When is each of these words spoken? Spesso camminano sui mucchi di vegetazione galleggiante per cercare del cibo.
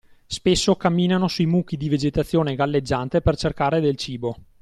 Spesso 0.25 0.75
camminano 0.77 1.27
sui 1.27 1.45
mucchi 1.45 1.77
di 1.77 1.87
vegetazione 1.87 2.55
galleggiante 2.55 3.21
per 3.21 3.35
cercare 3.37 3.79
del 3.81 3.97
cibo. 3.97 4.35